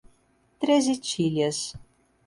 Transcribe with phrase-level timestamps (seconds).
[0.59, 1.77] Treze Tílias